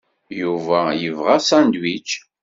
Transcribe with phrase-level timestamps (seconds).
[0.41, 2.09] Yuba yebɣa asandwič.